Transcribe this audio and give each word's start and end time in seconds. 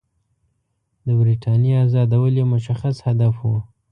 د 1.05 1.07
برټانیې 1.19 1.75
آزادول 1.85 2.33
یې 2.39 2.45
مشخص 2.53 2.95
هدف 3.07 3.33
وو. 3.45 3.57